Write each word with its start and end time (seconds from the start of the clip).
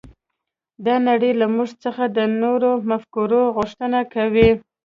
دا 0.85 0.95
نړۍ 1.07 1.31
له 1.41 1.45
موږ 1.55 1.69
څخه 1.83 2.03
د 2.17 2.17
نویو 2.41 2.71
مفکورو 2.89 3.41
غوښتنه 3.55 3.99
کوي 4.13 4.49